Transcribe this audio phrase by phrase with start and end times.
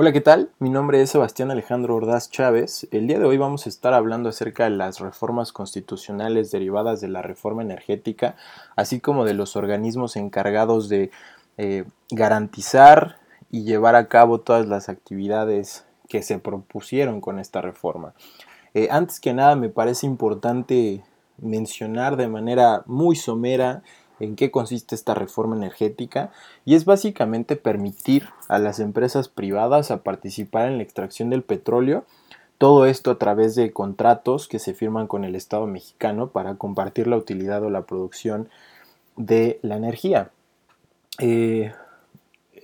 [0.00, 0.52] Hola, ¿qué tal?
[0.60, 2.86] Mi nombre es Sebastián Alejandro Ordaz Chávez.
[2.92, 7.08] El día de hoy vamos a estar hablando acerca de las reformas constitucionales derivadas de
[7.08, 8.36] la reforma energética,
[8.76, 11.10] así como de los organismos encargados de
[11.56, 13.18] eh, garantizar
[13.50, 18.14] y llevar a cabo todas las actividades que se propusieron con esta reforma.
[18.74, 21.02] Eh, antes que nada, me parece importante
[21.38, 23.82] mencionar de manera muy somera
[24.20, 26.30] en qué consiste esta reforma energética
[26.64, 32.04] y es básicamente permitir a las empresas privadas a participar en la extracción del petróleo,
[32.58, 37.06] todo esto a través de contratos que se firman con el Estado mexicano para compartir
[37.06, 38.48] la utilidad o la producción
[39.16, 40.30] de la energía.
[41.20, 41.72] Eh,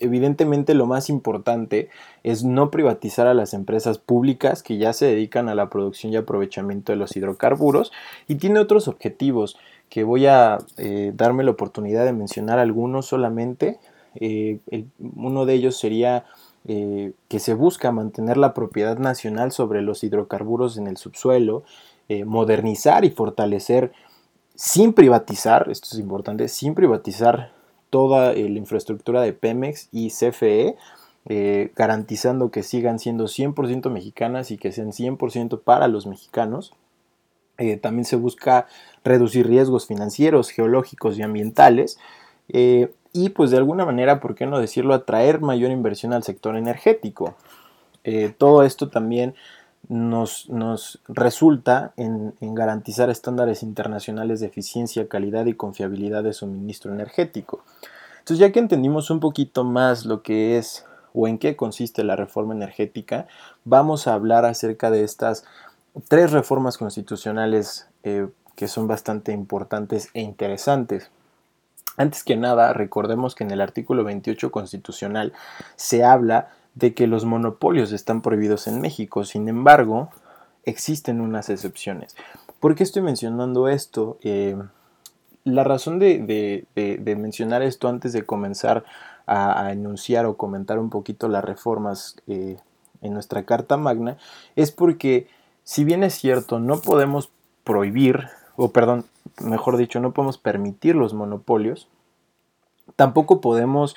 [0.00, 1.88] evidentemente lo más importante
[2.22, 6.16] es no privatizar a las empresas públicas que ya se dedican a la producción y
[6.16, 7.92] aprovechamiento de los hidrocarburos
[8.28, 9.56] y tiene otros objetivos
[9.88, 13.78] que voy a eh, darme la oportunidad de mencionar algunos solamente.
[14.16, 14.58] Eh,
[15.16, 16.24] uno de ellos sería
[16.66, 21.62] eh, que se busca mantener la propiedad nacional sobre los hidrocarburos en el subsuelo,
[22.26, 23.92] modernizar y fortalecer
[24.54, 27.53] sin privatizar, esto es importante, sin privatizar
[27.94, 30.74] toda la infraestructura de Pemex y CFE,
[31.76, 36.72] garantizando que sigan siendo 100% mexicanas y que sean 100% para los mexicanos.
[37.58, 38.66] Eh, también se busca
[39.04, 41.98] reducir riesgos financieros, geológicos y ambientales.
[42.48, 46.56] Eh, y pues de alguna manera, ¿por qué no decirlo?, atraer mayor inversión al sector
[46.56, 47.36] energético.
[48.02, 49.34] Eh, todo esto también
[49.88, 57.62] nos, resulta en, en, garantizar estándares internacionales de eficiencia, calidad y confiabilidad de suministro energético.
[58.18, 62.16] Entonces, ya que entendimos un poquito más lo que es o en qué consiste la
[62.16, 63.26] reforma energética,
[63.64, 65.44] vamos a hablar acerca de estas
[66.08, 71.10] tres reformas constitucionales eh, que son bastante importantes e interesantes.
[71.96, 75.32] Antes que nada, recordemos que en el artículo 28 constitucional
[75.76, 80.10] se habla de que los monopolios están prohibidos en México, sin embargo,
[80.64, 82.16] existen unas excepciones.
[82.60, 84.18] ¿Por qué estoy mencionando esto?
[84.22, 84.56] Eh,
[85.44, 86.66] la razón de,
[87.18, 88.84] mencionar esto antes de comenzar
[89.26, 92.56] a, enunciar o comentar un poquito las reformas eh,
[93.02, 94.16] en nuestra Carta Magna
[94.56, 95.28] es porque
[95.62, 97.30] si bien es cierto, no podemos
[97.64, 99.06] prohibir, o perdón,
[99.40, 101.88] mejor dicho, no podemos permitir los monopolios,
[102.96, 103.94] tampoco podemos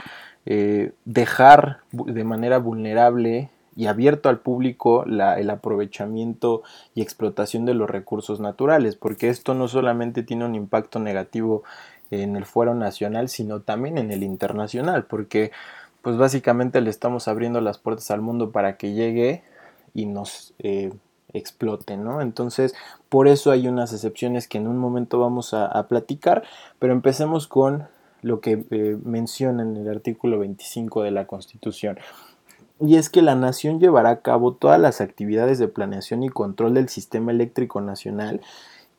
[0.49, 6.63] eh, dejar de manera vulnerable y abierto al público el aprovechamiento
[6.95, 11.63] y explotación de los recursos naturales, porque esto no solamente tiene un impacto negativo
[12.11, 15.51] en el fuero nacional, sino también en el internacional, porque
[16.01, 19.43] pues básicamente le estamos abriendo las puertas al mundo para que llegue
[19.93, 20.93] y nos eh,
[21.33, 22.21] explote, ¿no?
[22.21, 22.73] Entonces,
[23.09, 26.43] por eso hay unas excepciones que en un momento vamos a, platicar,
[26.79, 27.87] pero empecemos con
[28.21, 31.97] lo que eh, menciona en el artículo 25 de la Constitución.
[32.79, 36.75] Y es que la nación llevará a cabo todas las actividades de planeación y control
[36.75, 38.41] del sistema eléctrico nacional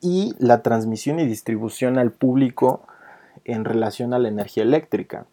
[0.01, 2.81] y la transmisión y distribución al público
[3.45, 5.25] en relación a la energía eléctrica.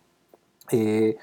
[0.70, 1.16] Eh,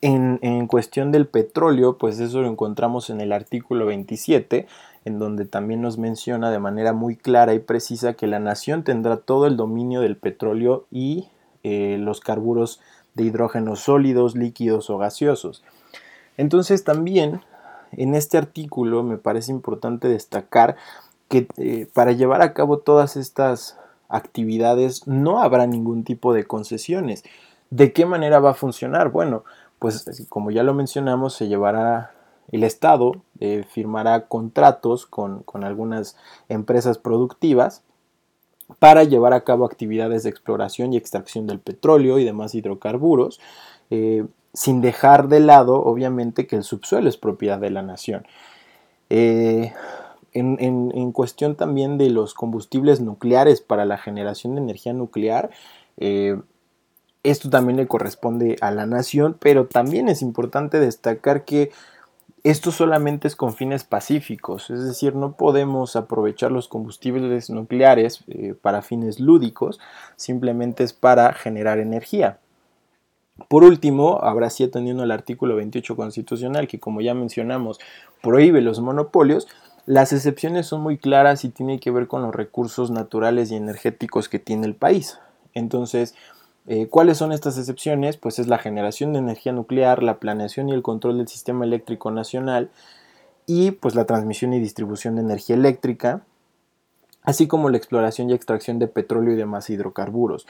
[0.00, 4.68] en, en, cuestión del petróleo, pues eso lo encontramos en el artículo 27,
[5.04, 9.16] en donde también nos menciona de manera muy clara y precisa que la nación tendrá
[9.16, 11.28] todo el dominio del petróleo y
[11.68, 12.80] eh, los carburos
[13.14, 15.62] de hidrógeno sólidos, líquidos o gaseosos.
[16.36, 17.42] Entonces también
[17.92, 20.76] en este artículo me parece importante destacar
[21.28, 27.24] que eh, para llevar a cabo todas estas actividades no habrá ningún tipo de concesiones.
[27.70, 29.10] ¿De qué manera va a funcionar?
[29.10, 29.44] Bueno,
[29.78, 32.12] pues como ya lo mencionamos, se llevará
[32.50, 36.16] el Estado eh, firmará contratos con, algunas
[36.48, 37.82] empresas productivas
[38.78, 43.40] para llevar a cabo actividades de exploración y extracción del petróleo y demás hidrocarburos,
[43.90, 48.26] eh, sin dejar de lado, obviamente, que el subsuelo es propiedad de la nación.
[49.10, 49.72] Eh,
[50.32, 55.50] en, cuestión también de los combustibles nucleares para la generación de energía nuclear,
[57.22, 61.70] esto también le corresponde a la nación, pero también es importante destacar que
[62.44, 68.54] esto solamente es con fines pacíficos, es decir, no podemos aprovechar los combustibles nucleares eh,
[68.60, 69.80] para fines lúdicos,
[70.16, 72.38] simplemente es para generar energía.
[73.48, 77.78] Por último, habrá sí atendiendo al artículo 28 constitucional, que como ya mencionamos,
[78.20, 79.46] prohíbe los monopolios,
[79.86, 84.28] las excepciones son muy claras y tienen que ver con los recursos naturales y energéticos
[84.28, 85.18] que tiene el país.
[85.54, 86.14] Entonces,
[86.70, 88.18] eh, ¿Cuáles son estas excepciones?
[88.18, 92.10] Pues es la generación de energía nuclear, la planeación y el control del sistema eléctrico
[92.10, 92.70] nacional
[93.46, 96.20] y pues la transmisión y distribución de energía eléctrica,
[97.22, 100.46] así como la exploración y extracción de petróleo y demás hidrocarburos.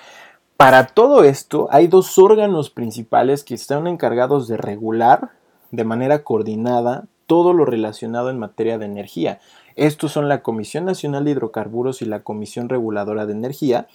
[0.56, 5.30] Para todo esto hay dos órganos principales que están encargados de regular
[5.70, 9.38] de manera coordinada todo lo relacionado en materia de energía.
[9.76, 13.86] Estos son la Comisión Nacional de Hidrocarburos y la Comisión Reguladora de Energía.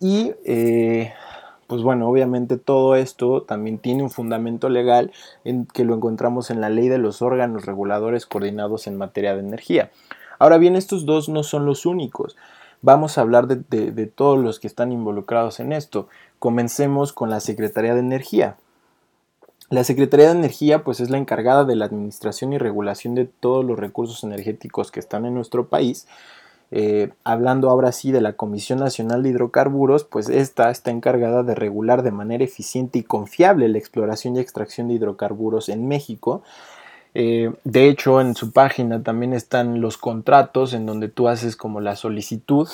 [0.00, 1.12] Y eh,
[1.72, 5.10] pues bueno, obviamente todo esto también tiene un fundamento legal
[5.42, 9.40] en que lo encontramos en la ley de los órganos reguladores coordinados en materia de
[9.40, 9.90] energía.
[10.38, 12.36] Ahora bien, estos dos no son los únicos.
[12.82, 16.08] Vamos a hablar de, de todos los que están involucrados en esto.
[16.38, 18.58] Comencemos con la Secretaría de Energía.
[19.70, 23.64] La Secretaría de Energía pues es la encargada de la administración y regulación de todos
[23.64, 26.06] los recursos energéticos que están en nuestro país.
[26.74, 31.54] Eh, hablando ahora sí de la Comisión Nacional de Hidrocarburos, pues esta está encargada de
[31.54, 36.42] regular de manera eficiente y confiable la exploración y extracción de hidrocarburos en México.
[37.12, 41.82] Eh, de hecho, en su página también están los contratos en donde tú haces como
[41.82, 42.66] la solicitud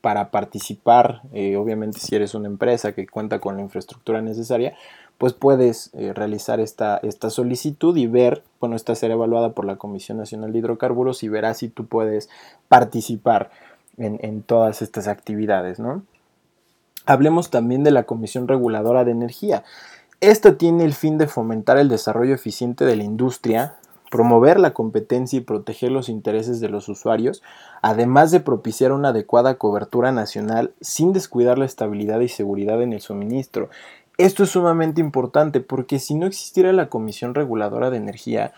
[0.00, 4.74] para participar, eh, obviamente si eres una empresa que cuenta con la infraestructura necesaria,
[5.18, 9.76] pues puedes eh, realizar esta, esta, solicitud y ver, bueno, esta será evaluada por la
[9.76, 12.28] Comisión Nacional de Hidrocarburos y verás si tú puedes
[12.68, 13.50] participar
[13.96, 16.02] en, todas estas actividades, ¿no?
[17.06, 19.62] Hablemos también de la Comisión Reguladora de Energía.
[20.20, 23.76] Esta tiene el fin de fomentar el desarrollo eficiente de la industria,
[24.10, 27.42] promover la competencia y proteger los intereses de los usuarios,
[27.82, 33.00] además de propiciar una adecuada cobertura nacional sin descuidar la estabilidad y seguridad en el
[33.00, 33.68] suministro.
[34.16, 38.52] Esto es sumamente importante porque si no existiera la Comisión Reguladora de Energía,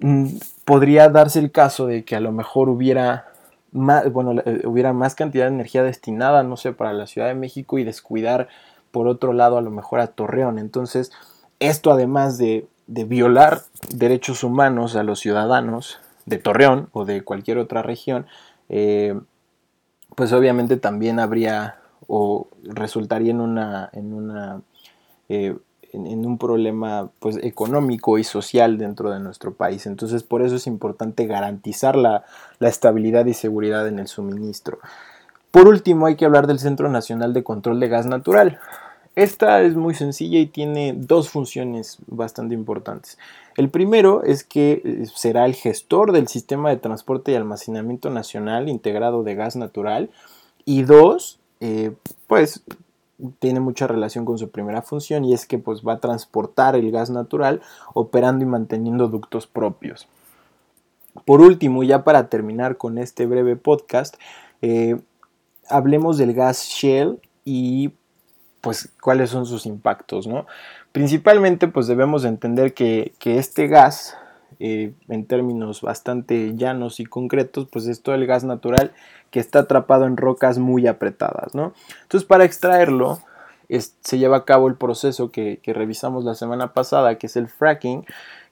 [0.00, 0.26] mm,
[0.64, 3.26] podría darse el caso de que a lo mejor hubiera
[3.72, 7.34] más, bueno, eh, hubiera más cantidad de energía destinada, no sé, para la Ciudad de
[7.34, 8.48] México y descuidar
[8.90, 10.58] por otro lado a lo mejor a Torreón.
[10.58, 11.12] Entonces,
[11.60, 13.60] esto además de, violar
[13.94, 18.26] derechos humanos a los ciudadanos de Torreón o de cualquier otra región,
[18.68, 19.14] eh,
[20.16, 21.76] pues obviamente también habría
[22.08, 24.62] o resultaría en una, en una
[25.30, 25.56] eh,
[25.92, 29.86] en, un problema pues, económico y social dentro de nuestro país.
[29.86, 32.24] Entonces por eso es importante garantizar la,
[32.58, 34.80] estabilidad y seguridad en el suministro.
[35.52, 38.58] Por último hay que hablar del Centro Nacional de Control de Gas Natural.
[39.14, 43.16] Esta es muy sencilla y tiene dos funciones bastante importantes.
[43.56, 48.68] El primero es que eh, será el gestor del sistema de transporte y almacenamiento nacional
[48.68, 50.10] integrado de gas natural.
[50.64, 51.92] Y dos, eh,
[52.26, 52.64] pues
[53.38, 56.90] tiene mucha relación con su primera función y es que pues va a transportar el
[56.90, 57.60] gas natural
[57.94, 60.08] operando y manteniendo ductos propios.
[61.24, 64.16] Por último, ya para terminar con este breve podcast,
[64.62, 65.00] eh,
[65.68, 67.92] hablemos del gas Shell y
[68.60, 70.46] pues cuáles son sus impactos, ¿no?
[70.92, 74.16] Principalmente pues debemos entender que, este gas,
[74.58, 78.92] eh, en términos bastante llanos y concretos, pues es todo el gas natural
[79.30, 81.72] que está atrapado en rocas muy apretadas, ¿no?
[82.02, 83.20] Entonces para extraerlo
[83.78, 88.04] se lleva a cabo el proceso que, revisamos la semana pasada, que es el fracking,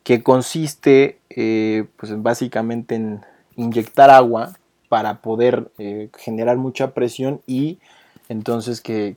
[0.05, 3.21] que consiste eh, pues básicamente en
[3.57, 4.53] inyectar agua
[4.89, 7.79] para poder eh, generar mucha presión y
[8.29, 9.17] entonces que,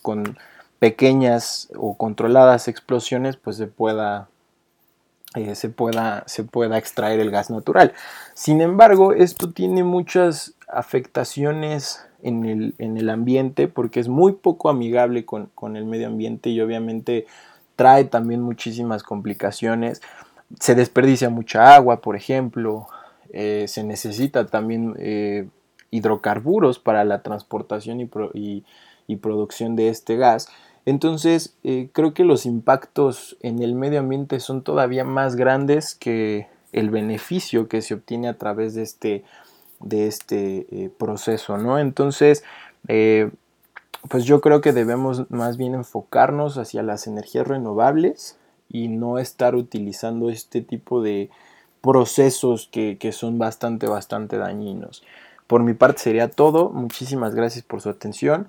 [0.00, 0.38] con
[0.78, 4.28] pequeñas o controladas explosiones pues se pueda
[5.34, 7.94] eh, se, pueda, se pueda extraer el gas natural.
[8.34, 14.68] Sin embargo, esto tiene muchas afectaciones en el, en el ambiente porque es muy poco
[14.68, 17.26] amigable con, el medio ambiente y obviamente
[17.76, 20.02] trae también muchísimas complicaciones.
[20.60, 22.86] Se desperdicia mucha agua, por ejemplo.
[23.32, 25.48] Eh, se necesita también eh,
[25.90, 28.00] hidrocarburos para la transportación
[28.34, 28.64] y,
[29.06, 30.48] y producción de este gas.
[30.84, 36.48] Entonces, eh, creo que los impactos en el medio ambiente son todavía más grandes que
[36.72, 39.24] el beneficio que se obtiene a través de este,
[39.80, 41.78] de este eh, proceso, ¿no?
[41.78, 42.42] Entonces,
[42.88, 43.30] eh,
[44.08, 48.36] pues yo creo que debemos más bien enfocarnos hacia las energías renovables
[48.68, 51.30] y no estar utilizando este tipo de
[51.80, 55.04] procesos que, que son bastante, bastante dañinos.
[55.46, 56.70] Por mi parte sería todo.
[56.70, 58.48] Muchísimas gracias por su atención.